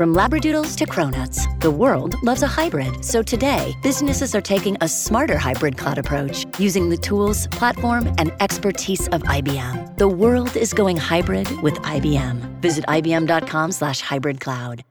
[0.00, 3.04] From Labradoodles to Cronuts, the world loves a hybrid.
[3.04, 8.32] So today, businesses are taking a smarter hybrid cloud approach using the tools, platform, and
[8.40, 9.98] expertise of IBM.
[9.98, 12.62] The world is going hybrid with IBM.
[12.62, 14.84] Visit IBM.com slash hybrid cloud.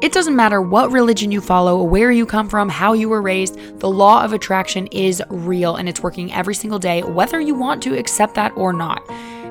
[0.00, 3.58] It doesn't matter what religion you follow, where you come from, how you were raised,
[3.80, 7.82] the law of attraction is real and it's working every single day, whether you want
[7.82, 9.02] to accept that or not.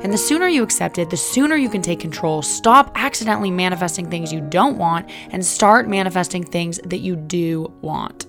[0.04, 2.43] And the sooner you accept it, the sooner you can take control.
[2.43, 8.28] Stop accidentally manifesting things you don't want and start manifesting things that you do want.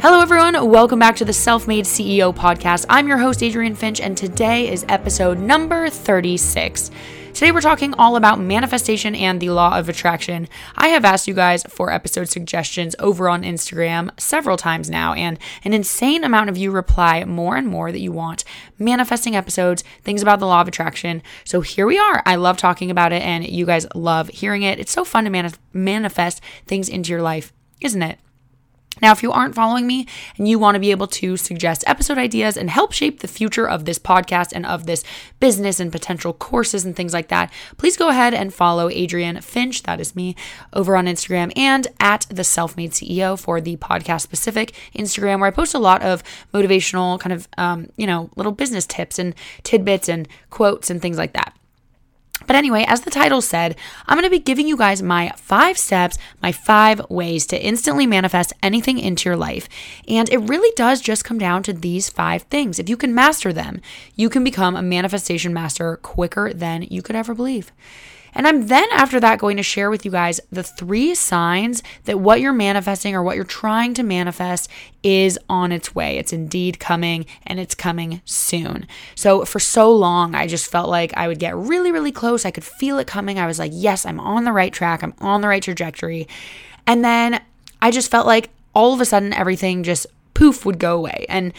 [0.00, 0.70] Hello, everyone.
[0.70, 2.86] Welcome back to the Self Made CEO podcast.
[2.88, 6.90] I'm your host, Adrienne Finch, and today is episode number 36.
[7.32, 10.46] Today, we're talking all about manifestation and the law of attraction.
[10.76, 15.38] I have asked you guys for episode suggestions over on Instagram several times now, and
[15.64, 18.44] an insane amount of you reply more and more that you want
[18.78, 21.22] manifesting episodes, things about the law of attraction.
[21.44, 22.22] So here we are.
[22.26, 24.78] I love talking about it, and you guys love hearing it.
[24.78, 28.18] It's so fun to manif- manifest things into your life, isn't it?
[29.02, 30.06] Now, if you aren't following me
[30.36, 33.68] and you want to be able to suggest episode ideas and help shape the future
[33.68, 35.04] of this podcast and of this
[35.38, 39.82] business and potential courses and things like that, please go ahead and follow Adrienne Finch,
[39.84, 40.36] that is me,
[40.72, 45.48] over on Instagram and at the Self Made CEO for the podcast specific Instagram, where
[45.48, 49.34] I post a lot of motivational kind of, um, you know, little business tips and
[49.62, 51.54] tidbits and quotes and things like that.
[52.46, 55.78] But anyway, as the title said, I'm going to be giving you guys my five
[55.78, 59.68] steps, my five ways to instantly manifest anything into your life.
[60.08, 62.78] And it really does just come down to these five things.
[62.78, 63.80] If you can master them,
[64.16, 67.72] you can become a manifestation master quicker than you could ever believe.
[68.34, 72.20] And I'm then, after that, going to share with you guys the three signs that
[72.20, 74.68] what you're manifesting or what you're trying to manifest
[75.02, 76.18] is on its way.
[76.18, 78.86] It's indeed coming and it's coming soon.
[79.14, 82.44] So, for so long, I just felt like I would get really, really close.
[82.44, 83.38] I could feel it coming.
[83.38, 86.28] I was like, yes, I'm on the right track, I'm on the right trajectory.
[86.86, 87.40] And then
[87.82, 91.26] I just felt like all of a sudden everything just poof would go away.
[91.28, 91.52] And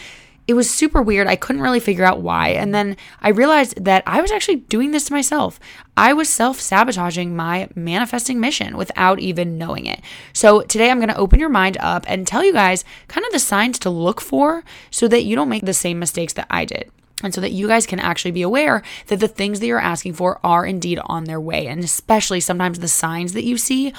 [0.48, 1.28] it was super weird.
[1.28, 2.48] I couldn't really figure out why.
[2.48, 5.60] And then I realized that I was actually doing this to myself.
[5.96, 10.00] I was self sabotaging my manifesting mission without even knowing it.
[10.32, 13.32] So today I'm going to open your mind up and tell you guys kind of
[13.32, 16.64] the signs to look for so that you don't make the same mistakes that I
[16.64, 16.90] did.
[17.22, 20.14] And so that you guys can actually be aware that the things that you're asking
[20.14, 21.68] for are indeed on their way.
[21.68, 23.92] And especially sometimes the signs that you see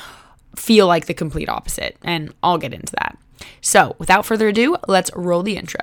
[0.58, 1.96] feel like the complete opposite.
[2.04, 3.18] And I'll get into that.
[3.62, 5.82] So without further ado, let's roll the intro.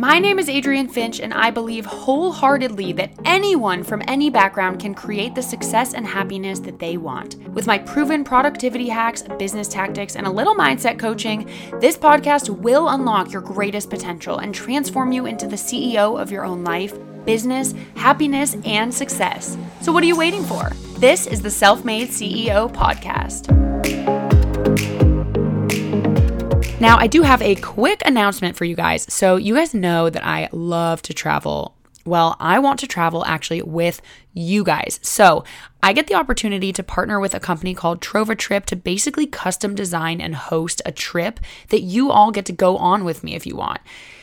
[0.00, 4.94] My name is Adrienne Finch, and I believe wholeheartedly that anyone from any background can
[4.94, 7.36] create the success and happiness that they want.
[7.50, 12.88] With my proven productivity hacks, business tactics, and a little mindset coaching, this podcast will
[12.88, 16.94] unlock your greatest potential and transform you into the CEO of your own life,
[17.26, 19.58] business, happiness, and success.
[19.82, 20.70] So, what are you waiting for?
[20.98, 23.50] This is the Self Made CEO Podcast.
[26.80, 29.12] Now, I do have a quick announcement for you guys.
[29.12, 31.76] So, you guys know that I love to travel.
[32.06, 34.00] Well, I want to travel actually with
[34.32, 34.98] you guys.
[35.02, 35.44] So,
[35.82, 40.22] I get the opportunity to partner with a company called TrovaTrip to basically custom design
[40.22, 43.56] and host a trip that you all get to go on with me if you
[43.56, 43.80] want.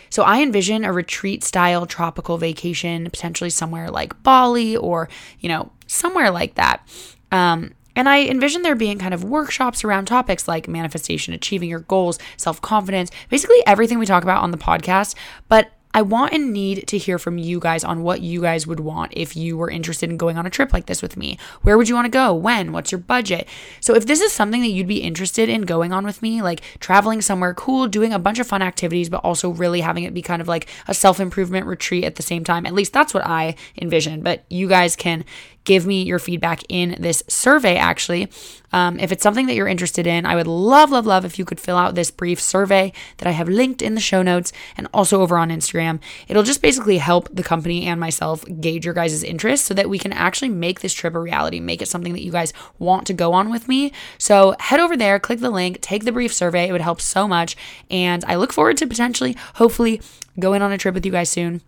[0.09, 5.71] So I envision a retreat style tropical vacation, potentially somewhere like Bali or, you know,
[5.85, 6.87] somewhere like that.
[7.31, 11.79] Um, and I envision there being kind of workshops around topics like manifestation, achieving your
[11.79, 15.15] goals, self confidence, basically everything we talk about on the podcast.
[15.49, 18.79] But I want and need to hear from you guys on what you guys would
[18.79, 21.39] want if you were interested in going on a trip like this with me.
[21.63, 22.35] Where would you want to go?
[22.35, 22.71] When?
[22.71, 23.47] What's your budget?
[23.79, 26.61] So, if this is something that you'd be interested in going on with me, like
[26.79, 30.21] traveling somewhere cool, doing a bunch of fun activities, but also really having it be
[30.21, 33.25] kind of like a self improvement retreat at the same time, at least that's what
[33.25, 34.21] I envision.
[34.21, 35.25] But you guys can
[35.67, 38.29] give me your feedback in this survey, actually.
[38.71, 41.43] Um, if it's something that you're interested in, I would love, love, love if you
[41.43, 44.87] could fill out this brief survey that I have linked in the show notes and
[44.93, 45.99] also over on Instagram.
[46.29, 49.99] It'll just basically help the company and myself gauge your guys' interest so that we
[49.99, 53.13] can actually make this trip a reality, make it something that you guys want to
[53.13, 53.91] go on with me.
[54.17, 56.69] So head over there, click the link, take the brief survey.
[56.69, 57.57] It would help so much.
[57.91, 60.01] And I look forward to potentially, hopefully,
[60.39, 61.61] going on a trip with you guys soon.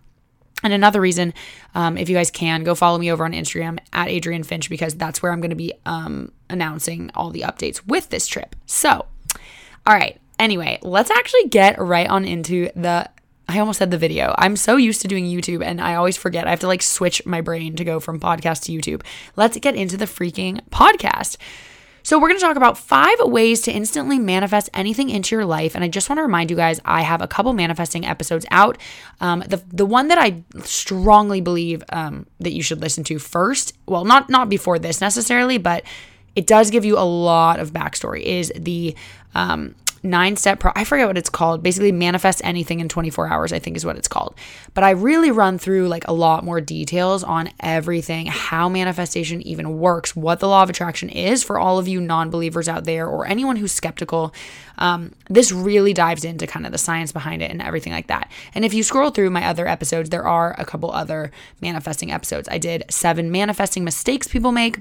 [0.62, 1.32] And another reason,
[1.74, 4.94] um, if you guys can, go follow me over on Instagram at Adrienne Finch because
[4.94, 8.54] that's where I'm going to be um, announcing all the updates with this trip.
[8.66, 9.06] So,
[9.86, 10.20] all right.
[10.38, 13.08] Anyway, let's actually get right on into the.
[13.48, 14.32] I almost said the video.
[14.38, 16.46] I'm so used to doing YouTube and I always forget.
[16.46, 19.02] I have to like switch my brain to go from podcast to YouTube.
[19.34, 21.36] Let's get into the freaking podcast.
[22.02, 25.74] So, we're going to talk about five ways to instantly manifest anything into your life.
[25.74, 28.78] And I just want to remind you guys, I have a couple manifesting episodes out.
[29.20, 33.74] Um, the the one that I strongly believe um, that you should listen to first,
[33.86, 35.84] well, not not before this necessarily, but
[36.36, 38.22] it does give you a lot of backstory.
[38.22, 38.94] Is the
[39.34, 41.62] um, nine step pro I forget what it's called.
[41.62, 44.34] Basically manifest anything in 24 hours, I think is what it's called.
[44.74, 49.78] But I really run through like a lot more details on everything, how manifestation even
[49.78, 53.26] works, what the law of attraction is for all of you non-believers out there or
[53.26, 54.34] anyone who's skeptical.
[54.78, 58.30] Um, this really dives into kind of the science behind it and everything like that.
[58.54, 61.30] And if you scroll through my other episodes, there are a couple other
[61.60, 62.48] manifesting episodes.
[62.50, 64.80] I did seven manifesting mistakes people make.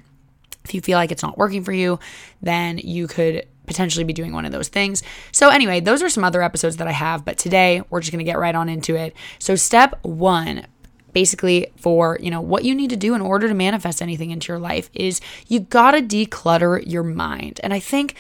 [0.63, 1.99] If you feel like it's not working for you,
[2.41, 5.03] then you could potentially be doing one of those things.
[5.31, 8.25] So, anyway, those are some other episodes that I have, but today we're just going
[8.25, 9.15] to get right on into it.
[9.37, 10.65] So, step one,
[11.13, 14.51] basically for you know what you need to do in order to manifest anything into
[14.51, 18.13] your life is you got to declutter your mind and i think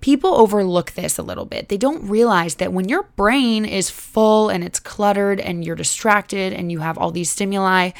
[0.00, 4.48] people overlook this a little bit they don't realize that when your brain is full
[4.48, 7.90] and it's cluttered and you're distracted and you have all these stimuli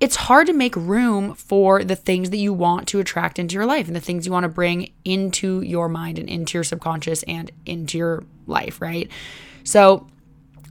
[0.00, 3.66] it's hard to make room for the things that you want to attract into your
[3.66, 7.22] life and the things you want to bring into your mind and into your subconscious
[7.24, 9.10] and into your life, right?
[9.62, 10.06] So,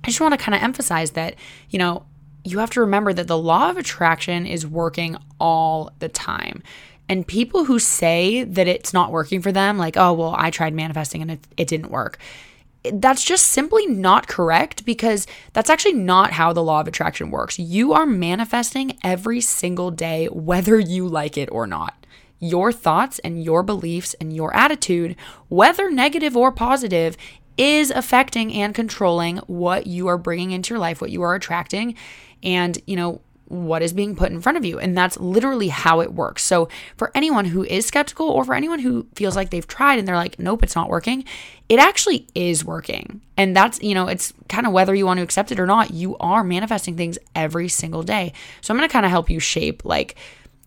[0.03, 1.35] I just want to kind of emphasize that,
[1.69, 2.05] you know,
[2.45, 6.63] you have to remember that the law of attraction is working all the time.
[7.09, 10.73] And people who say that it's not working for them, like, oh, well, I tried
[10.73, 12.17] manifesting and it, it didn't work
[12.93, 17.59] that's just simply not correct because that's actually not how the law of attraction works.
[17.59, 22.05] You are manifesting every single day, whether you like it or not.
[22.39, 25.17] Your thoughts and your beliefs and your attitude,
[25.49, 27.17] whether negative or positive,
[27.57, 31.95] is affecting and controlling what you are bringing into your life, what you are attracting.
[32.41, 34.79] And, you know, what is being put in front of you.
[34.79, 36.43] And that's literally how it works.
[36.43, 40.07] So, for anyone who is skeptical or for anyone who feels like they've tried and
[40.07, 41.25] they're like, nope, it's not working,
[41.67, 43.21] it actually is working.
[43.35, 45.91] And that's, you know, it's kind of whether you want to accept it or not,
[45.91, 48.33] you are manifesting things every single day.
[48.61, 50.15] So, I'm going to kind of help you shape, like,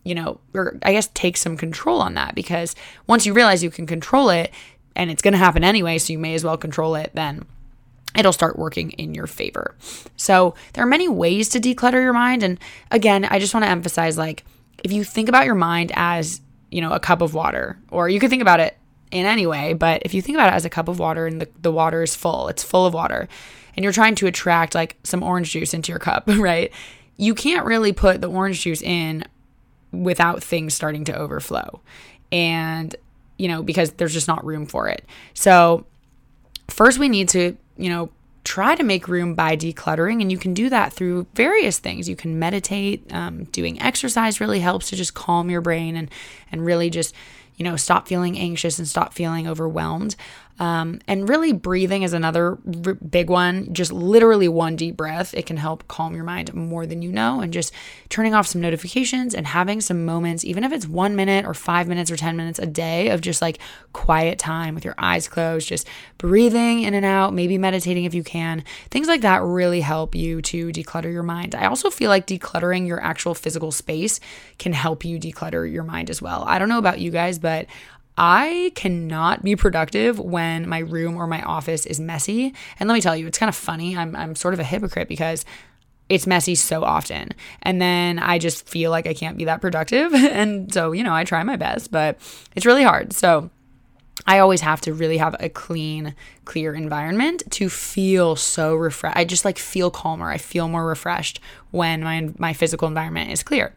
[0.03, 2.75] you know, or I guess take some control on that because
[3.07, 4.51] once you realize you can control it
[4.95, 7.45] and it's going to happen anyway, so you may as well control it, then
[8.15, 9.75] it'll start working in your favor.
[10.15, 12.43] So, there are many ways to declutter your mind.
[12.43, 12.59] And
[12.91, 14.43] again, I just want to emphasize like,
[14.83, 18.19] if you think about your mind as, you know, a cup of water, or you
[18.19, 18.77] could think about it
[19.11, 21.41] in any way, but if you think about it as a cup of water and
[21.41, 23.27] the, the water is full, it's full of water,
[23.75, 26.71] and you're trying to attract like some orange juice into your cup, right?
[27.17, 29.23] You can't really put the orange juice in
[29.91, 31.81] without things starting to overflow.
[32.31, 32.95] And,
[33.37, 35.05] you know, because there's just not room for it.
[35.33, 35.85] So,
[36.69, 38.09] first we need to you know,
[38.43, 40.21] try to make room by decluttering.
[40.21, 42.09] And you can do that through various things.
[42.09, 46.11] You can meditate, um, doing exercise really helps to just calm your brain and,
[46.51, 47.15] and really just,
[47.55, 50.15] you know, stop feeling anxious and stop feeling overwhelmed.
[50.59, 53.73] Um, and really, breathing is another r- big one.
[53.73, 55.33] Just literally one deep breath.
[55.33, 57.41] It can help calm your mind more than you know.
[57.41, 57.73] And just
[58.09, 61.87] turning off some notifications and having some moments, even if it's one minute or five
[61.87, 63.57] minutes or 10 minutes a day of just like
[63.93, 68.23] quiet time with your eyes closed, just breathing in and out, maybe meditating if you
[68.23, 68.63] can.
[68.91, 71.55] Things like that really help you to declutter your mind.
[71.55, 74.19] I also feel like decluttering your actual physical space
[74.59, 76.43] can help you declutter your mind as well.
[76.47, 77.65] I don't know about you guys, but
[78.17, 82.53] I cannot be productive when my room or my office is messy.
[82.79, 83.97] And let me tell you, it's kind of funny.
[83.97, 85.45] I'm, I'm sort of a hypocrite because
[86.09, 87.31] it's messy so often.
[87.63, 90.13] And then I just feel like I can't be that productive.
[90.33, 92.19] And so, you know, I try my best, but
[92.55, 93.13] it's really hard.
[93.13, 93.49] So,
[94.25, 99.17] I always have to really have a clean, clear environment to feel so refreshed.
[99.17, 100.29] I just like feel calmer.
[100.29, 101.39] I feel more refreshed
[101.71, 103.75] when my my physical environment is clear.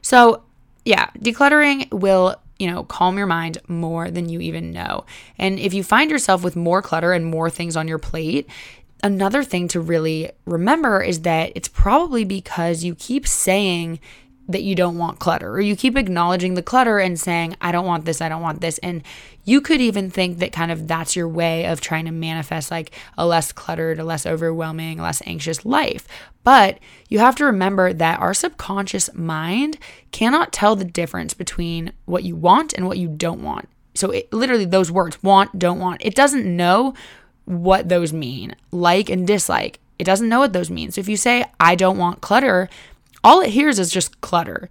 [0.00, 0.42] So,
[0.84, 5.04] yeah, decluttering will you know, calm your mind more than you even know.
[5.38, 8.48] And if you find yourself with more clutter and more things on your plate,
[9.02, 14.00] another thing to really remember is that it's probably because you keep saying
[14.48, 17.86] that you don't want clutter, or you keep acknowledging the clutter and saying, I don't
[17.86, 18.78] want this, I don't want this.
[18.78, 19.02] And
[19.44, 22.92] you could even think that kind of that's your way of trying to manifest like
[23.16, 26.08] a less cluttered, a less overwhelming, less anxious life.
[26.44, 26.78] But
[27.08, 29.78] you have to remember that our subconscious mind
[30.12, 33.68] cannot tell the difference between what you want and what you don't want.
[33.94, 36.94] So, it, literally, those words want, don't want, it doesn't know
[37.44, 39.80] what those mean, like and dislike.
[39.98, 40.90] It doesn't know what those mean.
[40.90, 42.68] So, if you say, I don't want clutter,
[43.24, 44.68] all it hears is just clutter.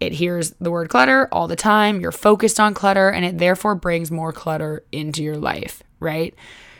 [0.00, 2.00] It hears the word clutter all the time.
[2.00, 6.34] You're focused on clutter, and it therefore brings more clutter into your life, right?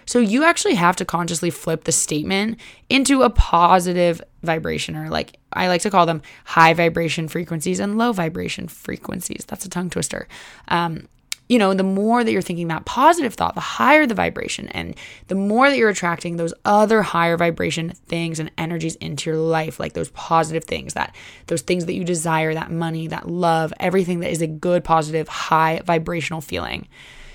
[0.07, 2.59] So you actually have to consciously flip the statement
[2.89, 7.99] into a positive vibration, or like I like to call them high vibration frequencies and
[7.99, 9.45] low vibration frequencies.
[9.47, 10.27] That's a tongue twister.
[10.69, 11.09] Um,
[11.49, 14.95] you know, the more that you're thinking that positive thought, the higher the vibration, and
[15.29, 19.81] the more that you're attracting those other higher vibration things and energies into your life,
[19.81, 21.15] like those positive things, that
[21.47, 25.29] those things that you desire, that money, that love, everything that is a good, positive,
[25.29, 26.87] high vibrational feeling.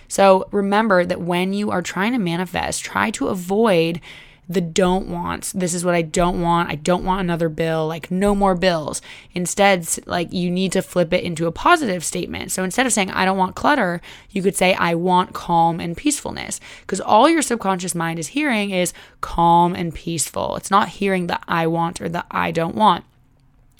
[0.08, 4.00] So remember that when you are trying to manifest, try to avoid
[4.48, 5.54] the don't wants.
[5.54, 6.70] This is what I don't want.
[6.70, 9.02] I don't want another bill, like no more bills.
[9.34, 12.52] Instead, like you need to flip it into a positive statement.
[12.52, 15.96] So instead of saying I don't want clutter, you could say I want calm and
[15.96, 20.58] peacefulness because all your subconscious mind is hearing is calm and peaceful.
[20.58, 23.06] It's not hearing the I want or the I don't want.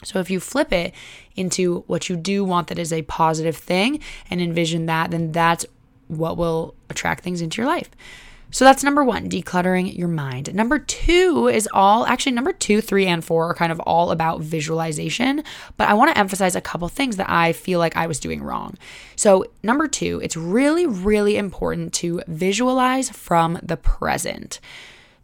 [0.04, 0.94] So if you flip it
[1.36, 5.66] into what you do want that is a positive thing and envision that, then that's
[6.08, 7.90] what will attract things into your life.
[8.54, 10.54] So that's number one, decluttering your mind.
[10.54, 14.42] Number two is all actually number two, three, and four are kind of all about
[14.42, 15.44] visualization.
[15.76, 18.44] But I want to emphasize a couple things that I feel like I was doing
[18.44, 18.78] wrong.
[19.16, 24.60] So, number two, it's really, really important to visualize from the present.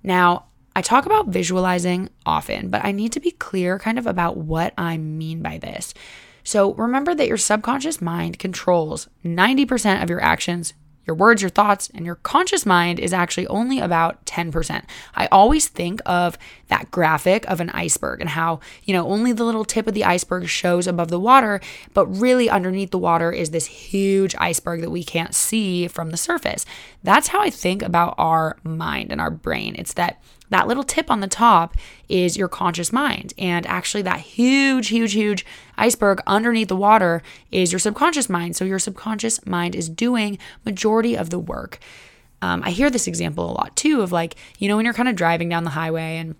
[0.02, 0.46] Now,
[0.76, 4.74] I talk about visualizing often, but I need to be clear kind of about what
[4.76, 5.94] I mean by this.
[6.44, 10.74] So remember that your subconscious mind controls 90% of your actions,
[11.10, 14.84] your words, your thoughts, and your conscious mind is actually only about 10%.
[15.16, 16.38] I always think of
[16.68, 20.06] that graphic of an iceberg and how, you know, only the little tip of the
[20.06, 21.62] iceberg shows above the water,
[21.96, 26.18] but really underneath the water is this huge iceberg that we can't see from the
[26.18, 26.64] surface.
[27.02, 29.76] That's how I think about our mind and our brain.
[29.80, 31.76] It's that that little tip on the top
[32.08, 33.34] is your conscious mind.
[33.38, 35.46] And actually, that huge, huge, huge
[35.78, 38.56] iceberg underneath the water is your subconscious mind.
[38.56, 41.80] So, your subconscious mind is doing majority of the work.
[42.42, 45.10] Um, I hear this example a lot too of like, you know, when you're kind
[45.10, 46.36] of driving down the highway and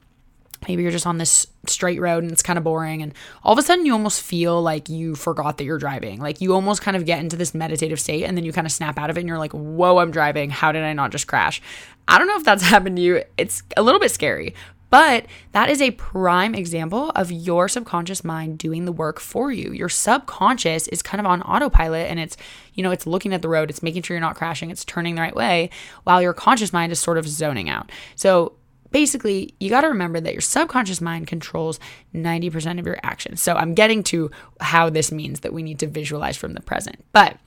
[0.68, 3.14] maybe you're just on this straight road and it's kind of boring and
[3.44, 6.20] all of a sudden you almost feel like you forgot that you're driving.
[6.20, 8.72] Like you almost kind of get into this meditative state and then you kind of
[8.72, 10.50] snap out of it and you're like whoa i'm driving.
[10.50, 11.62] How did i not just crash?
[12.08, 13.24] I don't know if that's happened to you.
[13.38, 14.56] It's a little bit scary
[14.90, 19.72] but that is a prime example of your subconscious mind doing the work for you.
[19.72, 22.38] Your subconscious is kind of on autopilot and it's,
[22.74, 25.16] you know, it's looking at the road, it's making sure you're not crashing, it's turning
[25.16, 25.70] the right way,
[26.04, 27.92] while your conscious mind is sort of zoning out.
[28.16, 28.54] So
[28.92, 31.80] basically, you got to remember that your subconscious mind controls
[32.14, 33.42] 90% of your actions.
[33.42, 37.04] So I'm getting to how this means that we need to visualize from the present.
[37.12, 37.38] But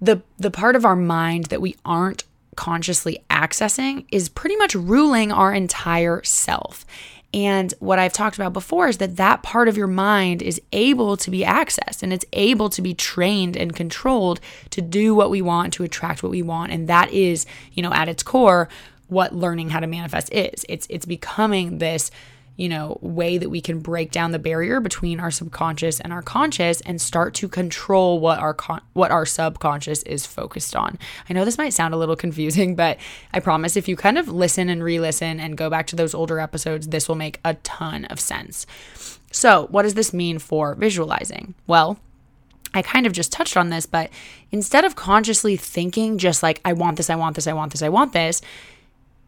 [0.00, 2.24] the the part of our mind that we aren't
[2.56, 6.84] consciously accessing is pretty much ruling our entire self.
[7.34, 11.16] And what I've talked about before is that that part of your mind is able
[11.16, 14.38] to be accessed and it's able to be trained and controlled
[14.70, 16.72] to do what we want, to attract what we want.
[16.72, 18.68] And that is, you know, at its core,
[19.12, 20.64] what learning how to manifest is.
[20.68, 22.10] It's it's becoming this
[22.56, 26.22] you know way that we can break down the barrier between our subconscious and our
[26.22, 30.98] conscious and start to control what our con- what our subconscious is focused on.
[31.28, 32.98] I know this might sound a little confusing, but
[33.32, 36.40] I promise if you kind of listen and re-listen and go back to those older
[36.40, 38.66] episodes, this will make a ton of sense.
[39.30, 41.54] So, what does this mean for visualizing?
[41.66, 41.98] Well,
[42.74, 44.10] I kind of just touched on this, but
[44.50, 47.82] instead of consciously thinking just like I want this, I want this, I want this,
[47.82, 48.40] I want this,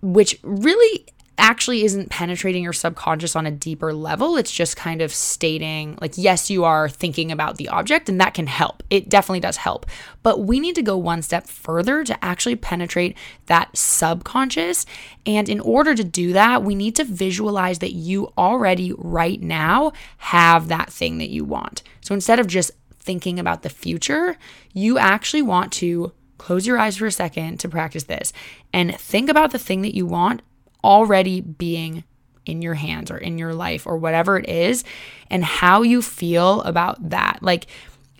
[0.04, 1.06] which really
[1.36, 4.36] actually isn't penetrating your subconscious on a deeper level.
[4.36, 8.34] It's just kind of stating, like, yes, you are thinking about the object, and that
[8.34, 8.84] can help.
[8.88, 9.84] It definitely does help.
[10.22, 14.86] But we need to go one step further to actually penetrate that subconscious.
[15.26, 19.92] And in order to do that, we need to visualize that you already, right now,
[20.18, 21.82] have that thing that you want.
[22.00, 24.36] So instead of just thinking about the future,
[24.72, 28.32] you actually want to Close your eyes for a second to practice this
[28.72, 30.42] and think about the thing that you want
[30.82, 32.04] already being
[32.46, 34.84] in your hands or in your life or whatever it is
[35.30, 37.38] and how you feel about that.
[37.40, 37.66] Like,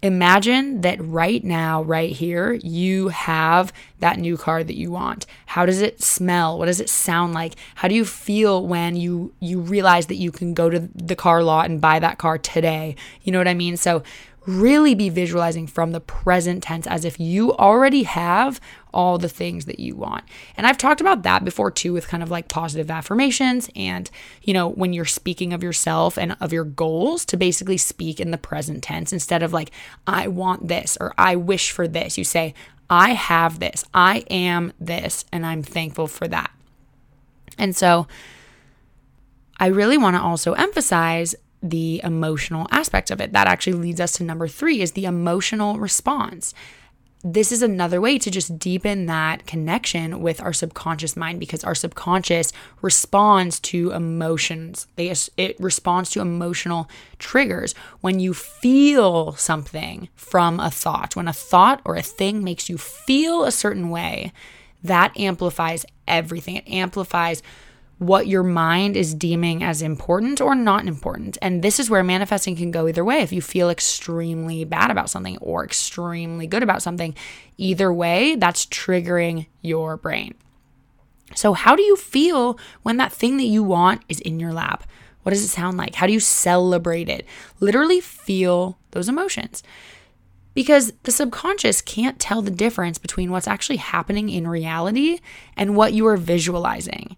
[0.02, 5.24] imagine that right now, right here, you have that new car that you want.
[5.46, 6.58] How does it smell?
[6.58, 7.54] What does it sound like?
[7.76, 11.42] How do you feel when you you realize that you can go to the car
[11.42, 12.96] lot and buy that car today?
[13.22, 13.76] You know what I mean?
[13.76, 14.02] So
[14.46, 18.60] really be visualizing from the present tense as if you already have
[18.92, 20.24] all the things that you want.
[20.56, 24.10] And I've talked about that before too with kind of like positive affirmations and
[24.42, 28.30] you know when you're speaking of yourself and of your goals to basically speak in
[28.30, 29.70] the present tense instead of like
[30.06, 32.18] I want this or I wish for this.
[32.18, 32.54] You say
[32.88, 33.84] I have this.
[33.94, 36.50] I am this and I'm thankful for that.
[37.58, 38.06] And so
[39.58, 43.32] I really want to also emphasize the emotional aspect of it.
[43.32, 46.54] That actually leads us to number three is the emotional response.
[47.26, 51.74] this is another way to just deepen that connection with our subconscious mind because our
[51.74, 52.52] subconscious
[52.82, 54.86] responds to emotions.
[54.96, 56.86] They, it responds to emotional
[57.18, 57.74] triggers.
[58.02, 62.76] When you feel something from a thought, when a thought or a thing makes you
[62.76, 64.30] feel a certain way,
[64.82, 66.56] that amplifies everything.
[66.56, 67.42] It amplifies
[67.98, 71.38] what your mind is deeming as important or not important.
[71.40, 73.20] And this is where manifesting can go either way.
[73.20, 77.14] If you feel extremely bad about something or extremely good about something,
[77.56, 80.34] either way, that's triggering your brain.
[81.34, 84.84] So, how do you feel when that thing that you want is in your lap?
[85.22, 85.94] What does it sound like?
[85.94, 87.26] How do you celebrate it?
[87.58, 89.62] Literally feel those emotions.
[90.52, 95.18] Because the subconscious can't tell the difference between what's actually happening in reality
[95.56, 97.16] and what you are visualizing.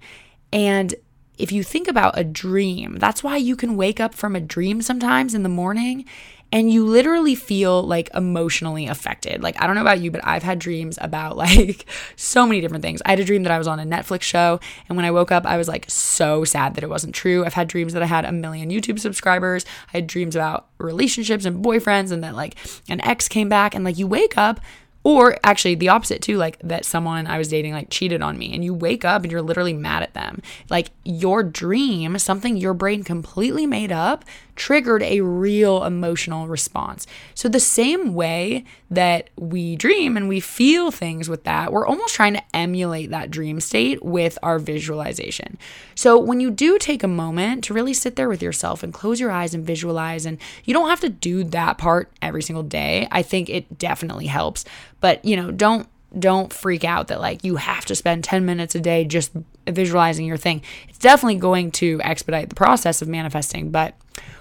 [0.52, 0.94] And
[1.38, 4.80] if you think about a dream, that's why you can wake up from a dream
[4.80, 6.06] sometimes in the morning
[6.52, 9.42] and you literally feel like emotionally affected.
[9.42, 12.82] Like, I don't know about you, but I've had dreams about like so many different
[12.82, 13.02] things.
[13.04, 15.32] I had a dream that I was on a Netflix show, and when I woke
[15.32, 17.44] up, I was like so sad that it wasn't true.
[17.44, 19.64] I've had dreams that I had a million YouTube subscribers.
[19.92, 22.56] I had dreams about relationships and boyfriends, and that like
[22.88, 24.60] an ex came back, and like you wake up
[25.06, 28.52] or actually the opposite too, like that someone I was dating like cheated on me
[28.52, 30.42] and you wake up and you're literally mad at them.
[30.68, 34.25] Like your dream, something your brain completely made up,
[34.56, 37.06] triggered a real emotional response.
[37.34, 42.14] So, the same way that we dream and we feel things with that, we're almost
[42.14, 45.58] trying to emulate that dream state with our visualization.
[45.94, 49.20] So, when you do take a moment to really sit there with yourself and close
[49.20, 53.06] your eyes and visualize, and you don't have to do that part every single day,
[53.12, 54.64] I think it definitely helps.
[55.00, 58.75] But, you know, don't don't freak out that like you have to spend 10 minutes
[58.75, 59.32] a day just
[59.66, 60.62] visualizing your thing.
[60.88, 63.94] It's definitely going to expedite the process of manifesting, but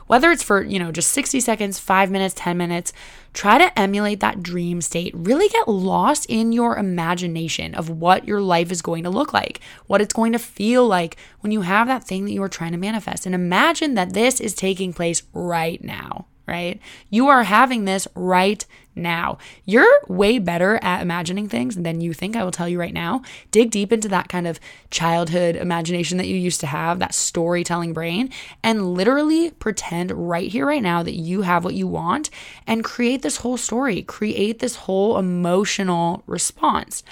[0.07, 2.93] whether it's for, you know, just 60 seconds, 5 minutes, 10 minutes,
[3.33, 5.13] try to emulate that dream state.
[5.15, 9.59] Really get lost in your imagination of what your life is going to look like,
[9.87, 12.71] what it's going to feel like when you have that thing that you are trying
[12.71, 13.25] to manifest.
[13.25, 16.79] And imagine that this is taking place right now right?
[17.09, 19.37] You are having this right now.
[19.65, 22.35] You're way better at imagining things than you think.
[22.35, 23.21] I will tell you right now.
[23.51, 24.59] Dig deep into that kind of
[24.89, 28.29] childhood imagination that you used to have, that storytelling brain,
[28.63, 32.29] and literally pretend right here, right now, that you have what you want
[32.65, 37.03] and create this whole story, create this whole emotional response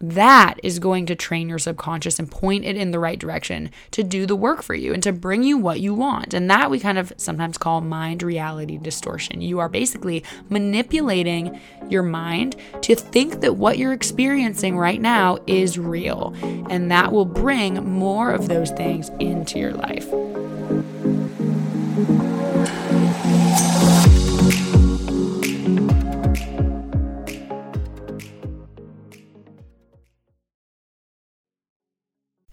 [0.00, 4.02] that is going to train your subconscious and point it in the right direction to
[4.02, 6.32] do the work for you and to bring you what you want.
[6.32, 9.42] And that we kind of sometimes call mind reality distortion.
[9.42, 15.78] You are basically manipulating your mind to think that what you're experiencing right now is
[15.78, 16.34] real.
[16.42, 20.08] And that will bring more of those things into your life.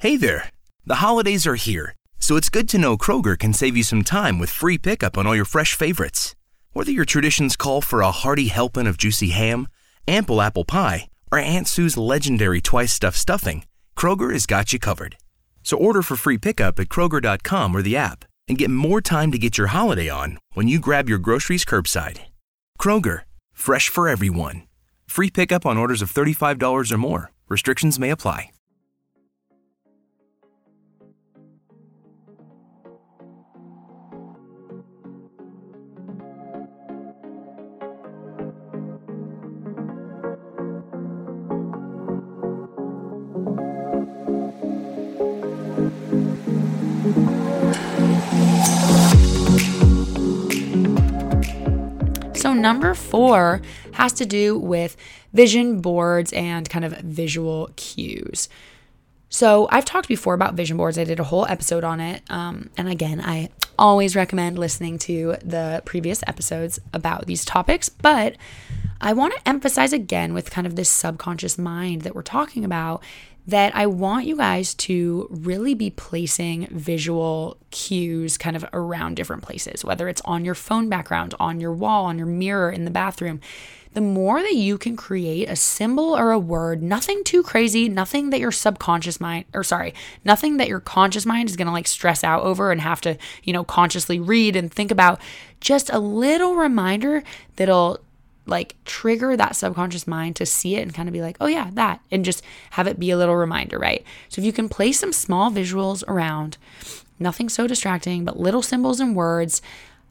[0.08, 0.52] Hey there!
[0.86, 4.40] The holidays are here, so it's good to know Kroger can save you some time
[4.40, 6.34] with free pickup on all your fresh favorites.
[6.72, 9.68] Whether your traditions call for a hearty helping of juicy ham,
[10.08, 13.66] ample apple pie, or Aunt Sue's legendary twice stuffed stuffing,
[13.98, 15.18] Kroger has got you covered.
[15.62, 19.38] So order for free pickup at Kroger.com or the app and get more time to
[19.38, 22.20] get your holiday on when you grab your groceries curbside.
[22.80, 24.68] Kroger, fresh for everyone.
[25.06, 27.32] Free pickup on orders of $35 or more.
[27.50, 28.52] Restrictions may apply.
[52.62, 53.62] Number four
[53.94, 54.98] has to do with
[55.34, 58.50] vision boards and kind of visual cues.
[59.30, 60.98] So, I've talked before about vision boards.
[60.98, 62.24] I did a whole episode on it.
[62.30, 67.90] Um, and again, I always recommend listening to the previous episodes about these topics.
[67.90, 68.38] But
[69.02, 73.04] I want to emphasize again with kind of this subconscious mind that we're talking about
[73.48, 79.42] that I want you guys to really be placing visual cues kind of around different
[79.42, 82.92] places, whether it's on your phone background, on your wall, on your mirror, in the
[82.92, 83.40] bathroom.
[83.94, 88.30] The more that you can create a symbol or a word, nothing too crazy, nothing
[88.30, 89.94] that your subconscious mind, or sorry,
[90.26, 93.54] nothing that your conscious mind is gonna like stress out over and have to, you
[93.54, 95.20] know, consciously read and think about.
[95.62, 97.24] Just a little reminder
[97.56, 98.00] that'll
[98.48, 101.70] like trigger that subconscious mind to see it and kind of be like, oh yeah,
[101.74, 104.04] that, and just have it be a little reminder, right?
[104.30, 106.58] So if you can place some small visuals around,
[107.20, 109.62] nothing so distracting, but little symbols and words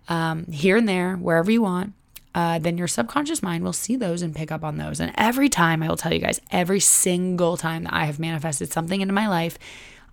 [0.09, 1.95] um, here and there, wherever you want.
[2.37, 5.01] uh, then your subconscious mind will see those and pick up on those.
[5.01, 8.71] And every time, I will tell you guys, every single time that I have manifested
[8.71, 9.59] something into my life,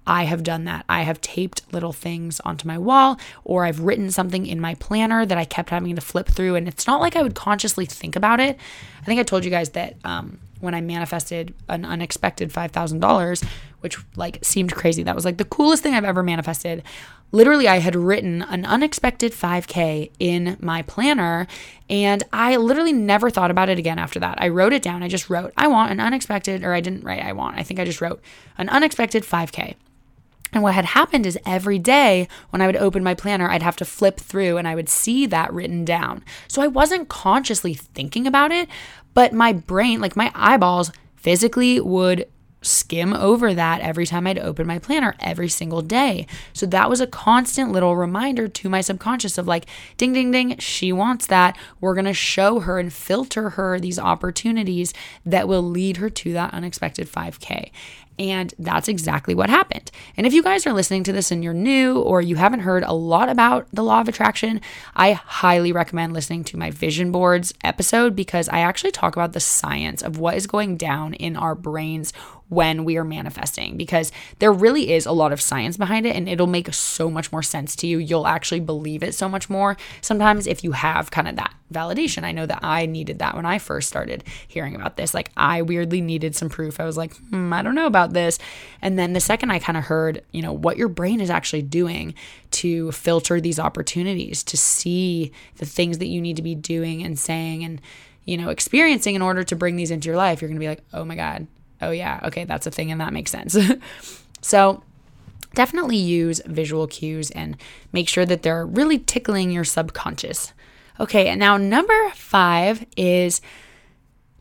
[0.05, 0.85] I have done that.
[0.89, 5.25] I have taped little things onto my wall, or I've written something in my planner
[5.25, 6.55] that I kept having to flip through.
[6.55, 8.59] And it's not like I would consciously think about it.
[9.01, 13.43] I think I told you guys that um, when I manifested an unexpected $5,000,
[13.81, 15.03] which like seemed crazy.
[15.03, 16.83] That was like the coolest thing I've ever manifested.
[17.33, 21.47] Literally, I had written an unexpected 5K in my planner,
[21.89, 24.41] and I literally never thought about it again after that.
[24.41, 25.03] I wrote it down.
[25.03, 27.57] I just wrote, I want an unexpected, or I didn't write, I want.
[27.57, 28.21] I think I just wrote
[28.57, 29.75] an unexpected 5K.
[30.53, 33.75] And what had happened is every day when I would open my planner, I'd have
[33.77, 36.23] to flip through and I would see that written down.
[36.47, 38.69] So I wasn't consciously thinking about it,
[39.13, 42.27] but my brain, like my eyeballs, physically would
[42.63, 46.25] skim over that every time I'd open my planner every single day.
[46.53, 49.65] So that was a constant little reminder to my subconscious of like,
[49.97, 51.57] ding, ding, ding, she wants that.
[51.81, 54.93] We're going to show her and filter her these opportunities
[55.25, 57.71] that will lead her to that unexpected 5K.
[58.19, 59.89] And that's exactly what happened.
[60.15, 62.83] And if you guys are listening to this and you're new or you haven't heard
[62.83, 64.61] a lot about the law of attraction,
[64.95, 69.39] I highly recommend listening to my vision boards episode because I actually talk about the
[69.39, 72.13] science of what is going down in our brains
[72.53, 76.29] when we are manifesting because there really is a lot of science behind it and
[76.29, 77.97] it'll make so much more sense to you.
[77.97, 82.23] You'll actually believe it so much more sometimes if you have kind of that validation.
[82.23, 85.13] I know that I needed that when I first started hearing about this.
[85.13, 86.79] Like I weirdly needed some proof.
[86.79, 88.39] I was like, hmm, I don't know about this.
[88.81, 91.63] And then the second I kind of heard, you know, what your brain is actually
[91.63, 92.13] doing
[92.51, 97.17] to filter these opportunities, to see the things that you need to be doing and
[97.17, 97.81] saying and
[98.25, 100.69] you know, experiencing in order to bring these into your life, you're going to be
[100.69, 101.45] like, "Oh my god,
[101.83, 103.57] oh yeah, okay, that's a thing and that makes sense."
[104.41, 104.83] so,
[105.53, 107.57] definitely use visual cues and
[107.91, 110.53] make sure that they're really tickling your subconscious.
[110.99, 113.41] Okay, and now number five is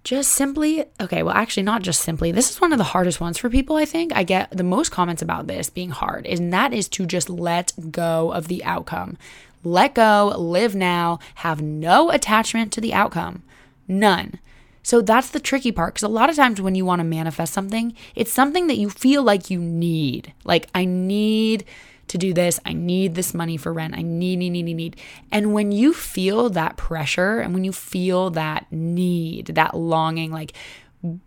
[0.04, 2.32] just simply, okay, well, actually, not just simply.
[2.32, 4.12] This is one of the hardest ones for people, I think.
[4.14, 7.72] I get the most comments about this being hard, and that is to just let
[7.90, 9.16] go of the outcome.
[9.64, 13.44] Let go, live now, have no attachment to the outcome.
[13.86, 14.40] None.
[14.82, 17.52] So that's the tricky part because a lot of times when you want to manifest
[17.52, 20.32] something, it's something that you feel like you need.
[20.44, 21.64] Like, I need
[22.08, 22.60] to do this.
[22.66, 23.96] I need this money for rent.
[23.96, 24.96] I need, need, need, need.
[25.30, 30.52] And when you feel that pressure and when you feel that need, that longing, like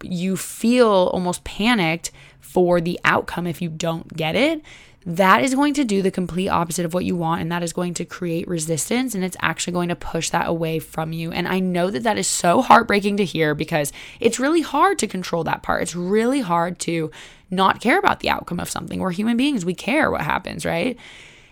[0.04, 4.62] you feel almost panicked for the outcome if you don't get it,
[5.06, 7.74] that is going to do the complete opposite of what you want and that is
[7.74, 11.32] going to create resistance and it's actually going to push that away from you.
[11.32, 15.08] And i know that that is so heartbreaking to hear because it's really hard to
[15.08, 15.84] control that part.
[15.84, 17.12] It's really hard to
[17.52, 19.00] not care about the outcome of something.
[19.00, 19.64] We're human beings.
[19.64, 20.98] We care what happens right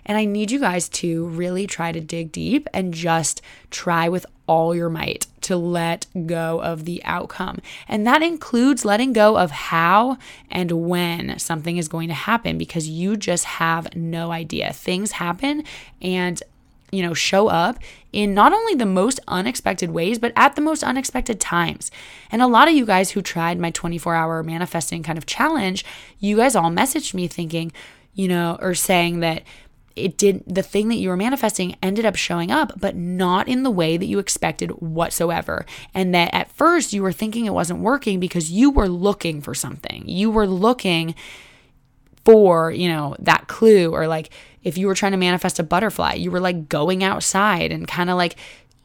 [0.06, 4.26] and I need you guys to really try to dig deep and just try with
[4.48, 7.60] all your might to let go of the outcome.
[7.88, 10.18] And that includes letting go of how
[10.50, 14.74] and when something is going to happen because you just have no idea.
[14.74, 15.64] Things happen
[16.02, 16.42] and
[16.94, 17.80] you know, show up
[18.12, 21.90] in not only the most unexpected ways, but at the most unexpected times.
[22.32, 25.84] And a lot of you guys who tried my 24 hour manifesting kind of challenge,
[26.20, 27.72] you guys all messaged me thinking,
[28.14, 29.42] you know, or saying that
[29.96, 33.64] it did the thing that you were manifesting ended up showing up but not in
[33.64, 35.66] the way that you expected whatsoever.
[35.94, 39.54] And that at first you were thinking it wasn't working because you were looking for
[39.54, 40.08] something.
[40.08, 41.16] You were looking
[42.26, 44.30] for you know that clue or like
[44.64, 48.10] if you were trying to manifest a butterfly you were like going outside and kind
[48.10, 48.38] of like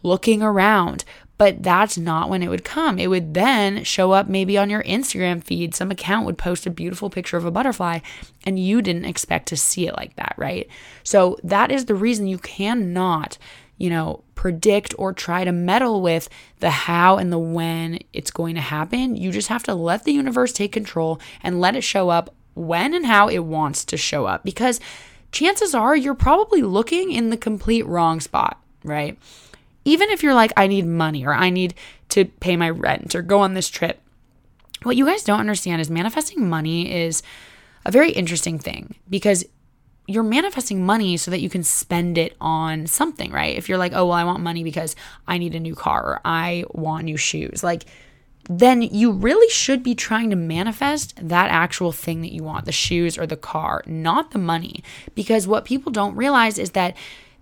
[0.03, 1.05] looking around
[1.39, 2.99] but that's not when it would come.
[2.99, 5.75] It would then show up maybe on your Instagram feed.
[5.75, 8.01] Some account would post a beautiful picture of a butterfly,
[8.45, 10.69] and you didn't expect to see it like that, right?
[11.05, 13.39] So that is the reason you cannot,
[13.79, 18.57] you know, predict or try to meddle with the how and the when it's going
[18.57, 19.17] to happen.
[19.17, 22.95] You just have to let the universe take control and let it show up when
[22.95, 24.81] and how it wants to show up because
[25.31, 29.19] chances are you're probably looking in the complete wrong spot, right?
[29.89, 31.75] Even if you're like, I need money or I need
[32.11, 34.01] to pay my rent or go on this trip,
[34.83, 37.23] what you guys don't understand is manifesting money is
[37.85, 39.45] a very interesting thing because
[40.07, 43.57] you're manifesting money so that you can spend it on something, right?
[43.57, 44.97] If you're like, oh, well, I want money because
[45.27, 47.85] I need a new car or I want new shoes, like,
[48.49, 52.73] then you really should be trying to manifest that actual thing that you want the
[52.73, 54.83] shoes or the car, not the money.
[55.15, 56.97] Because what people don't realize is that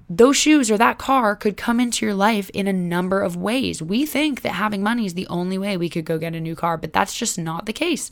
[0.08, 3.82] those shoes or that car could come into your life in a number of ways.
[3.82, 6.54] We think that having money is the only way we could go get a new
[6.54, 8.10] car, but that's just not the case.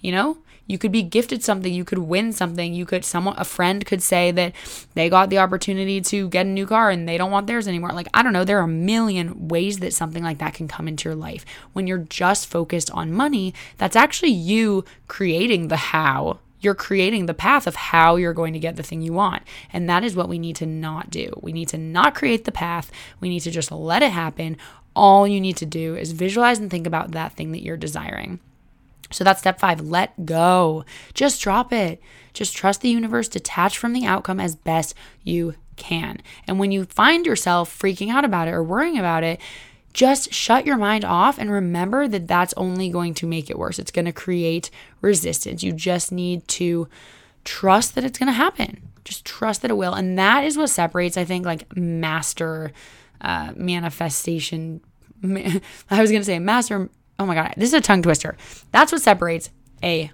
[0.00, 0.38] you know?
[0.66, 4.02] You could be gifted something, you could win something, you could someone a friend could
[4.02, 4.54] say that
[4.94, 7.90] they got the opportunity to get a new car and they don't want theirs anymore.
[7.90, 10.88] Like I don't know, there are a million ways that something like that can come
[10.88, 11.44] into your life.
[11.74, 17.34] When you're just focused on money, that's actually you creating the how you're creating the
[17.34, 19.42] path of how you're going to get the thing you want.
[19.72, 21.38] And that is what we need to not do.
[21.42, 22.90] We need to not create the path.
[23.20, 24.56] We need to just let it happen.
[24.96, 28.40] All you need to do is visualize and think about that thing that you're desiring.
[29.10, 30.84] So that's step five let go.
[31.12, 32.00] Just drop it.
[32.32, 36.20] Just trust the universe, detach from the outcome as best you can.
[36.48, 39.40] And when you find yourself freaking out about it or worrying about it,
[39.94, 43.78] just shut your mind off and remember that that's only going to make it worse.
[43.78, 45.62] It's going to create resistance.
[45.62, 46.88] You just need to
[47.44, 48.90] trust that it's going to happen.
[49.04, 49.94] Just trust that it will.
[49.94, 52.72] And that is what separates, I think, like master
[53.20, 54.80] uh, manifestation.
[55.24, 58.36] I was going to say master oh my God, this is a tongue twister.
[58.72, 59.50] That's what separates
[59.82, 60.10] a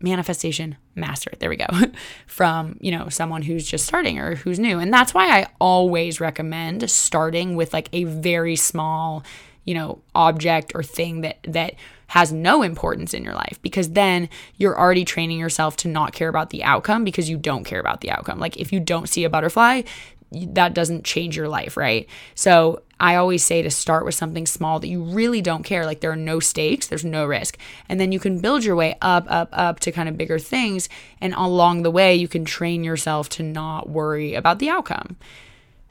[0.00, 1.30] manifestation master.
[1.38, 1.66] There we go.
[2.26, 4.78] From, you know, someone who's just starting or who's new.
[4.78, 9.24] And that's why I always recommend starting with like a very small,
[9.64, 11.74] you know, object or thing that that
[12.08, 16.28] has no importance in your life because then you're already training yourself to not care
[16.28, 18.38] about the outcome because you don't care about the outcome.
[18.38, 19.82] Like if you don't see a butterfly,
[20.30, 22.08] that doesn't change your life, right?
[22.34, 25.84] So I always say to start with something small that you really don't care.
[25.84, 27.58] Like there are no stakes, there's no risk.
[27.88, 30.88] And then you can build your way up, up, up to kind of bigger things.
[31.20, 35.16] And along the way, you can train yourself to not worry about the outcome.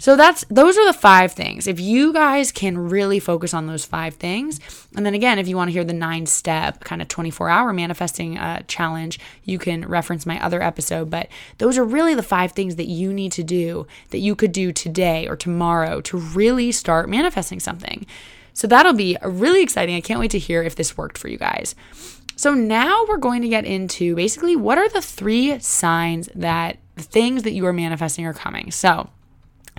[0.06, 1.66] So that's those are the five things.
[1.66, 4.60] If you guys can really focus on those five things,
[4.96, 7.74] and then again, if you want to hear the nine step kind of 24 hour
[7.74, 11.10] manifesting uh, challenge, you can reference my other episode.
[11.10, 14.52] But those are really the five things that you need to do that you could
[14.52, 18.06] do today or tomorrow to really start manifesting something.
[18.54, 19.96] So that'll be really exciting.
[19.96, 21.74] I can't wait to hear if this worked for you guys.
[22.36, 27.02] So now we're going to get into basically what are the three signs that the
[27.02, 28.70] things that you are manifesting are coming.
[28.70, 29.10] So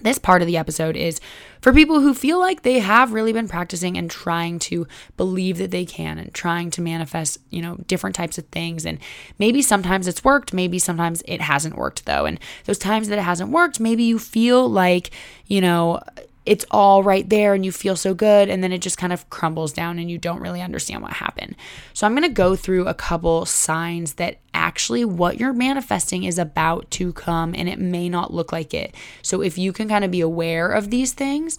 [0.03, 1.21] this part of the episode is
[1.61, 5.71] for people who feel like they have really been practicing and trying to believe that
[5.71, 8.85] they can and trying to manifest, you know, different types of things.
[8.85, 8.99] And
[9.39, 12.27] maybe sometimes it's worked, maybe sometimes it hasn't worked though.
[12.27, 15.11] And those times that it hasn't worked, maybe you feel like,
[15.47, 16.01] you know,
[16.47, 19.29] it's all right there and you feel so good and then it just kind of
[19.31, 21.57] crumbles down and you don't really understand what happened.
[21.93, 26.39] So I'm going to go through a couple signs that actually what you're manifesting is
[26.39, 28.95] about to come and it may not look like it.
[29.23, 31.59] So if you can kind of be aware of these things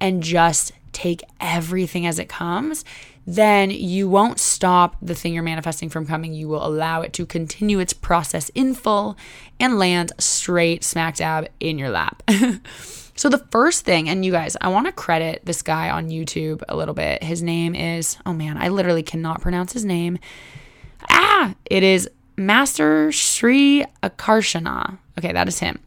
[0.00, 2.84] and just take everything as it comes,
[3.26, 6.32] then you won't stop the thing you're manifesting from coming.
[6.32, 9.18] You will allow it to continue its process in full
[9.60, 12.22] and land straight smack dab in your lap.
[13.18, 16.62] So, the first thing, and you guys, I want to credit this guy on YouTube
[16.68, 17.20] a little bit.
[17.20, 20.20] His name is, oh man, I literally cannot pronounce his name.
[21.10, 24.98] Ah, it is Master Sri Akarshana.
[25.18, 25.80] Okay, that is him.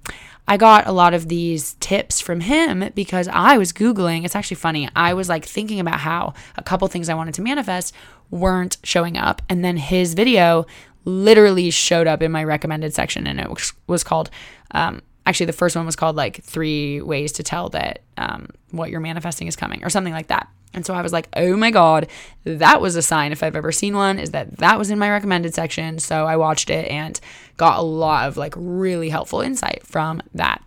[0.45, 4.25] I got a lot of these tips from him because I was Googling.
[4.25, 4.89] It's actually funny.
[4.93, 7.95] I was like thinking about how a couple things I wanted to manifest
[8.29, 9.41] weren't showing up.
[9.47, 10.65] And then his video
[11.05, 13.47] literally showed up in my recommended section and it
[13.87, 14.29] was called
[14.71, 18.89] um, actually the first one was called like three ways to tell that um, what
[18.89, 20.47] you're manifesting is coming or something like that.
[20.73, 22.07] And so i was like oh my god
[22.45, 25.09] that was a sign if i've ever seen one is that that was in my
[25.09, 25.99] recommended section.
[25.99, 27.19] So i watched it and
[27.57, 30.63] got a lot of like really helpful insight from that.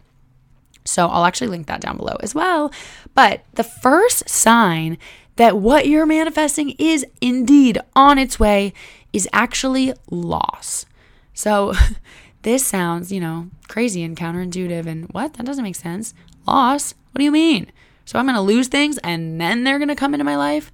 [0.85, 2.71] So i'll actually link that down below as well.
[3.14, 4.99] But the first sign
[5.37, 8.73] that what you're manifesting is indeed on its way
[9.12, 10.87] is actually loss.
[11.33, 11.73] So
[12.44, 15.35] This sounds, you know, crazy and counterintuitive and what?
[15.35, 16.12] That doesn't make sense.
[16.46, 16.92] Loss?
[17.11, 17.72] What do you mean?
[18.04, 20.70] So I'm going to lose things and then they're going to come into my life?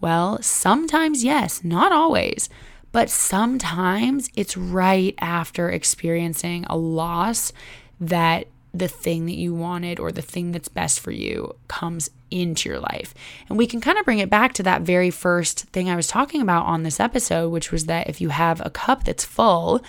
[0.00, 2.48] Well, sometimes yes, not always.
[2.90, 7.52] But sometimes it's right after experiencing a loss
[8.00, 12.68] that the thing that you wanted or the thing that's best for you comes into
[12.68, 13.14] your life.
[13.48, 16.08] And we can kind of bring it back to that very first thing I was
[16.08, 19.82] talking about on this episode, which was that if you have a cup that's full,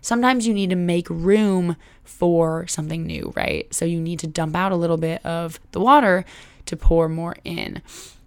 [0.00, 3.72] sometimes you need to make room for something new, right?
[3.72, 6.24] So you need to dump out a little bit of the water
[6.66, 7.82] to pour more in.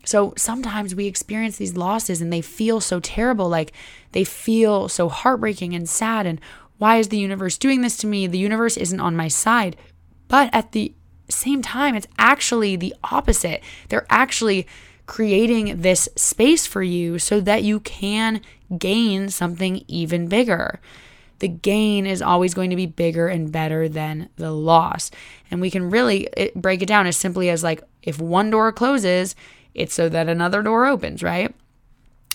[0.06, 3.72] So sometimes we experience these losses and they feel so terrible, like
[4.12, 6.26] they feel so heartbreaking and sad.
[6.26, 6.42] And
[6.78, 8.28] why is the universe doing this to me?
[8.28, 9.78] The universe isn't on my side.
[10.28, 10.94] But at the
[11.30, 13.62] same time, it's actually the opposite.
[13.90, 14.68] They're actually
[15.06, 18.42] creating this space for you so that you can
[18.78, 20.80] gain something even bigger
[21.40, 25.12] the gain is always going to be bigger and better than the loss.
[25.52, 29.36] And we can really break it down as simply as like if one door closes,
[29.74, 31.54] it's so that another door opens, right?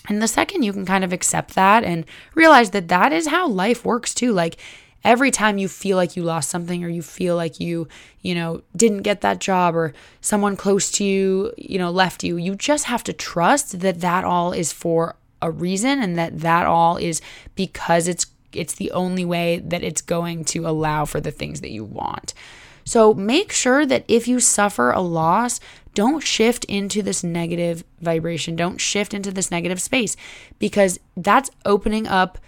[0.07, 3.47] And the second you can kind of accept that and realize that that is how
[3.47, 4.31] life works too.
[4.33, 4.57] Like
[5.03, 7.87] every time you feel like you lost something or you feel like you,
[8.21, 12.37] you know, didn't get that job or someone close to you, you know, left you,
[12.37, 16.65] you just have to trust that that all is for a reason and that that
[16.65, 17.21] all is
[17.55, 21.71] because it's it's the only way that it's going to allow for the things that
[21.71, 22.33] you want.
[22.83, 25.59] So make sure that if you suffer a loss,
[25.93, 28.55] don't shift into this negative vibration.
[28.55, 30.15] Don't shift into this negative space
[30.57, 32.39] because that's opening up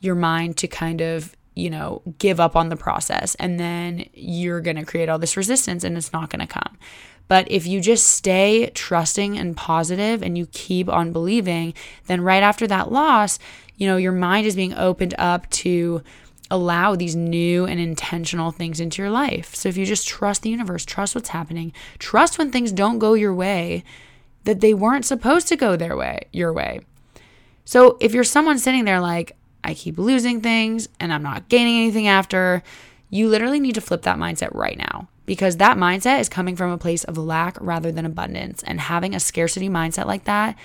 [0.00, 3.34] your mind to kind of, you know, give up on the process.
[3.34, 6.78] And then you're going to create all this resistance and it's not going to come.
[7.30, 11.74] But if you just stay trusting and positive and you keep on believing,
[12.08, 13.38] then right after that loss,
[13.76, 16.02] you know, your mind is being opened up to
[16.50, 19.54] allow these new and intentional things into your life.
[19.54, 23.14] So if you just trust the universe, trust what's happening, trust when things don't go
[23.14, 23.84] your way
[24.42, 26.80] that they weren't supposed to go their way, your way.
[27.64, 31.78] So if you're someone sitting there like I keep losing things and I'm not gaining
[31.78, 32.64] anything after,
[33.08, 36.72] you literally need to flip that mindset right now because that mindset is coming from
[36.72, 40.58] a place of lack rather than abundance and having a scarcity mindset like that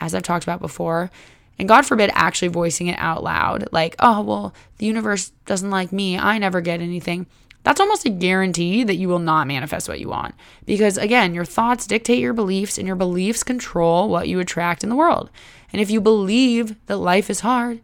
[0.00, 1.08] as I've talked about before,
[1.56, 5.92] and God forbid actually voicing it out loud, like, oh, well, the universe doesn't like
[5.92, 6.18] me.
[6.18, 7.26] I never get anything.
[7.62, 10.34] That's almost a guarantee that you will not manifest what you want.
[10.66, 14.90] Because again, your thoughts dictate your beliefs, and your beliefs control what you attract in
[14.90, 15.30] the world.
[15.72, 17.82] And if you believe that life is hard,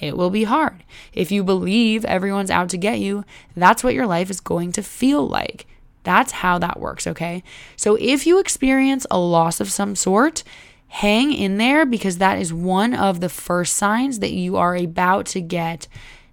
[0.00, 0.82] it will be hard.
[1.12, 4.82] If you believe everyone's out to get you, that's what your life is going to
[4.82, 5.64] feel like.
[6.06, 7.42] That's how that works, okay?
[7.74, 10.44] So if you experience a loss of some sort,
[10.86, 15.26] hang in there because that is one of the first signs that you are about
[15.26, 15.88] to get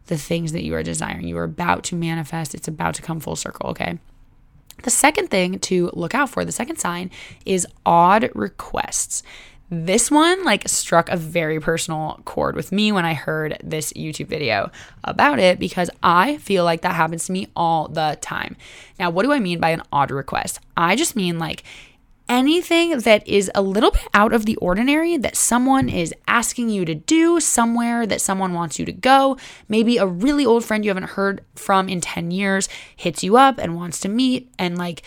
[0.05, 1.27] the things that you are desiring.
[1.27, 3.97] You are about to manifest, it's about to come full circle, okay?
[4.83, 7.09] The second thing to look out for, the second sign,
[7.43, 9.23] is odd requests.
[9.75, 14.27] This one like struck a very personal chord with me when I heard this YouTube
[14.27, 14.69] video
[15.03, 18.55] about it because I feel like that happens to me all the time.
[18.99, 20.59] Now, what do I mean by an odd request?
[20.77, 21.63] I just mean like
[22.29, 26.85] anything that is a little bit out of the ordinary that someone is asking you
[26.85, 29.37] to do somewhere that someone wants you to go.
[29.67, 33.57] Maybe a really old friend you haven't heard from in 10 years hits you up
[33.57, 35.01] and wants to meet, and like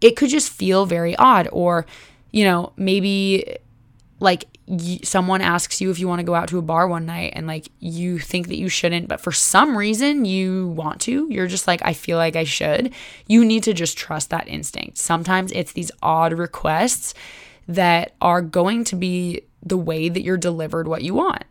[0.00, 1.48] it could just feel very odd.
[1.50, 1.86] Or,
[2.30, 3.58] you know, maybe
[4.22, 4.46] like
[5.02, 7.46] someone asks you if you want to go out to a bar one night and
[7.46, 11.66] like you think that you shouldn't, but for some reason you want to, you're just
[11.66, 12.92] like, I feel like I should.
[13.26, 14.98] You need to just trust that instinct.
[14.98, 17.12] Sometimes it's these odd requests
[17.66, 21.44] that are going to be the way that you're delivered what you want.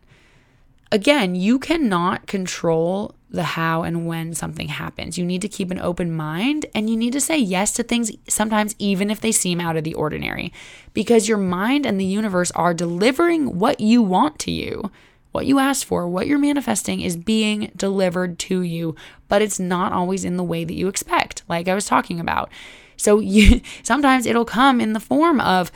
[0.90, 5.16] Again, you cannot control the how and when something happens.
[5.16, 8.12] You need to keep an open mind and you need to say yes to things
[8.28, 10.52] sometimes, even if they seem out of the ordinary,
[10.92, 14.90] because your mind and the universe are delivering what you want to you.
[15.32, 18.94] What you asked for, what you're manifesting is being delivered to you,
[19.28, 22.50] but it's not always in the way that you expect, like I was talking about.
[22.98, 25.72] So you sometimes it'll come in the form of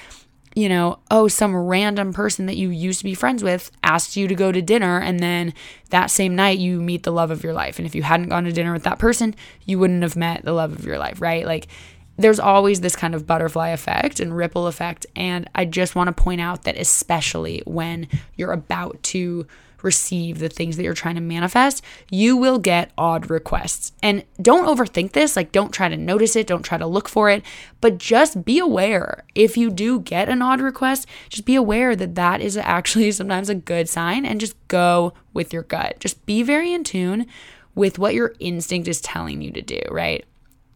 [0.57, 4.27] you know, oh, some random person that you used to be friends with asks you
[4.27, 5.53] to go to dinner, and then
[5.91, 7.79] that same night you meet the love of your life.
[7.79, 9.35] And if you hadn't gone to dinner with that person,
[9.67, 11.45] you wouldn't have met the love of your life, right?
[11.45, 11.69] Like,
[12.17, 15.05] there's always this kind of butterfly effect and ripple effect.
[15.15, 19.47] And I just want to point out that, especially when you're about to
[19.87, 23.93] receive the things that you're trying to manifest, you will get odd requests.
[24.03, 25.37] And don't overthink this.
[25.37, 27.43] Like, don't try to notice it, don't try to look for it,
[27.81, 29.25] but just be aware.
[29.35, 33.49] If you do get an odd request, just be aware that that is actually sometimes
[33.49, 36.01] a good sign and just go with your gut.
[36.01, 37.27] Just be very in tune
[37.75, 40.25] with what your instinct is telling you to do, right?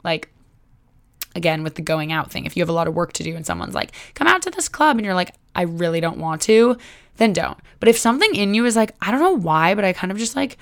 [0.04, 0.30] Like,
[1.34, 3.36] again with the going out thing if you have a lot of work to do
[3.36, 6.42] and someone's like come out to this club and you're like i really don't want
[6.42, 6.76] to
[7.20, 7.58] then don't.
[7.78, 10.18] But if something in you is like, I don't know why, but I kind of
[10.18, 10.56] just like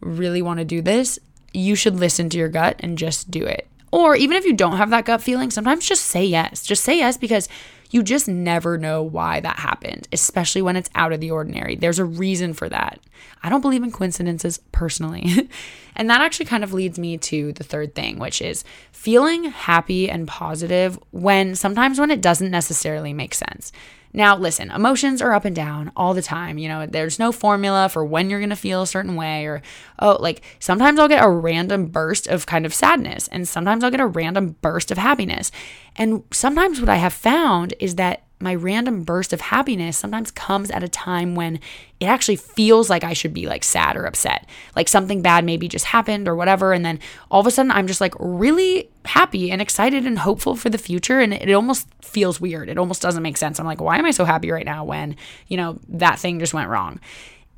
[0.00, 1.18] really want to do this,
[1.54, 3.66] you should listen to your gut and just do it.
[3.90, 6.62] Or even if you don't have that gut feeling, sometimes just say yes.
[6.62, 7.48] Just say yes because
[7.90, 11.76] you just never know why that happened, especially when it's out of the ordinary.
[11.76, 12.98] There's a reason for that.
[13.42, 15.48] I don't believe in coincidences personally.
[15.96, 20.10] and that actually kind of leads me to the third thing, which is feeling happy
[20.10, 23.70] and positive when sometimes when it doesn't necessarily make sense.
[24.16, 26.56] Now, listen, emotions are up and down all the time.
[26.56, 29.60] You know, there's no formula for when you're going to feel a certain way, or,
[29.98, 33.90] oh, like sometimes I'll get a random burst of kind of sadness, and sometimes I'll
[33.90, 35.50] get a random burst of happiness.
[35.96, 40.70] And sometimes what I have found is that my random burst of happiness sometimes comes
[40.70, 41.58] at a time when
[41.98, 44.46] it actually feels like I should be like sad or upset.
[44.76, 46.72] Like something bad maybe just happened or whatever.
[46.72, 50.54] And then all of a sudden I'm just like really happy and excited and hopeful
[50.54, 51.20] for the future.
[51.20, 52.68] And it almost feels weird.
[52.68, 53.58] It almost doesn't make sense.
[53.58, 55.16] I'm like, why am I so happy right now when,
[55.48, 57.00] you know, that thing just went wrong?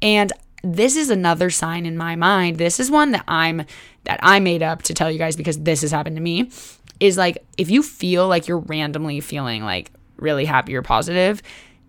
[0.01, 0.33] And
[0.63, 2.59] this is another sign in my mind.
[2.59, 3.67] This is one that I'm
[4.05, 6.51] that I made up to tell you guys because this has happened to me.
[7.01, 11.43] Is like if you feel like you're randomly feeling like really happy or positive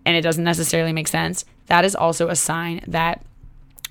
[0.04, 3.22] and it doesn't necessarily make sense, that is also a sign that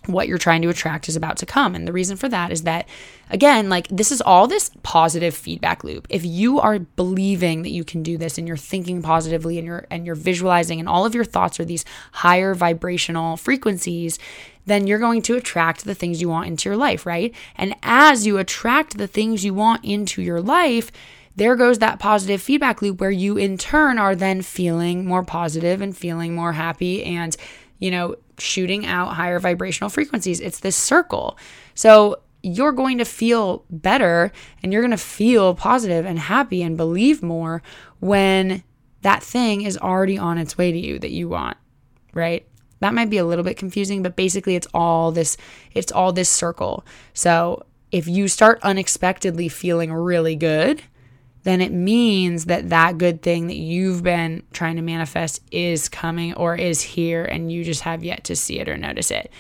[0.07, 1.75] what you're trying to attract is about to come.
[1.75, 2.87] And the reason for that is that,
[3.29, 6.07] again, like this is all this positive feedback loop.
[6.09, 9.85] If you are believing that you can do this and you're thinking positively and you're
[9.91, 14.17] and you're visualizing and all of your thoughts are these higher vibrational frequencies,
[14.65, 17.33] then you're going to attract the things you want into your life, right?
[17.55, 20.91] And as you attract the things you want into your life,
[21.37, 25.81] there goes that positive feedback loop where you in turn are then feeling more positive
[25.81, 27.37] and feeling more happy and
[27.79, 30.39] you know shooting out higher vibrational frequencies.
[30.39, 31.37] It's this circle.
[31.73, 34.31] So you're going to feel better
[34.61, 37.61] and you're going to feel positive and happy and believe more
[37.99, 38.63] when
[39.01, 41.57] that thing is already on its way to you that you want,
[42.13, 42.47] right?
[42.79, 45.37] That might be a little bit confusing, but basically it's all this
[45.73, 46.85] it's all this circle.
[47.13, 50.83] So, if you start unexpectedly feeling really good,
[51.47, 56.33] then it means that that good thing that you've been trying to manifest is coming
[56.33, 59.31] or is here and you just have yet to see it or notice it.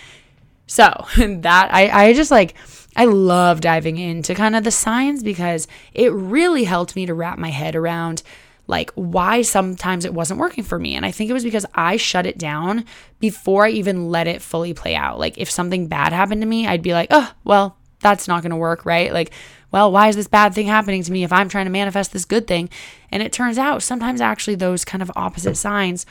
[0.67, 2.55] So, that I, I just like,
[2.95, 7.37] I love diving into kind of the signs because it really helped me to wrap
[7.37, 8.23] my head around
[8.67, 10.95] like why sometimes it wasn't working for me.
[10.95, 12.85] And I think it was because I shut it down
[13.19, 15.19] before I even let it fully play out.
[15.19, 18.51] Like if something bad happened to me, I'd be like, oh, well, that's not going
[18.51, 19.11] to work, right?
[19.11, 19.31] Like,
[19.71, 22.25] well, why is this bad thing happening to me if I'm trying to manifest this
[22.25, 22.69] good thing?
[23.11, 26.05] And it turns out sometimes actually those kind of opposite signs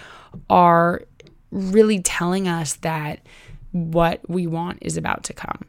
[0.50, 1.02] are
[1.50, 3.20] really telling us that
[3.72, 5.64] what we want is about to come.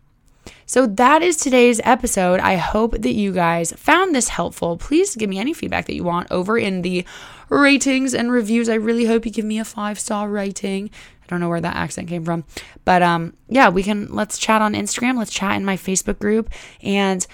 [0.65, 2.39] So that is today's episode.
[2.39, 4.77] I hope that you guys found this helpful.
[4.77, 7.05] Please give me any feedback that you want over in the
[7.49, 8.67] ratings and reviews.
[8.67, 10.89] I really hope you give me a five star rating.
[11.23, 12.43] I don't know where that accent came from.
[12.85, 16.49] But um yeah, we can let's chat on Instagram, let's chat in my Facebook group
[16.81, 17.25] and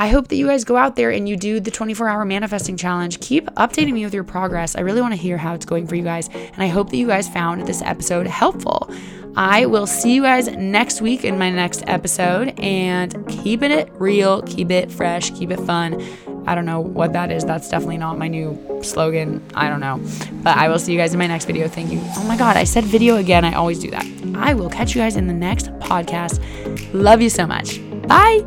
[0.00, 2.74] I hope that you guys go out there and you do the 24 hour manifesting
[2.74, 3.20] challenge.
[3.20, 4.74] Keep updating me with your progress.
[4.74, 6.28] I really want to hear how it's going for you guys.
[6.28, 8.90] And I hope that you guys found this episode helpful.
[9.36, 14.40] I will see you guys next week in my next episode and keeping it real,
[14.44, 16.02] keep it fresh, keep it fun.
[16.46, 17.44] I don't know what that is.
[17.44, 19.46] That's definitely not my new slogan.
[19.54, 20.00] I don't know.
[20.42, 21.68] But I will see you guys in my next video.
[21.68, 22.00] Thank you.
[22.16, 23.44] Oh my God, I said video again.
[23.44, 24.06] I always do that.
[24.34, 26.40] I will catch you guys in the next podcast.
[26.94, 27.78] Love you so much.
[28.08, 28.46] Bye.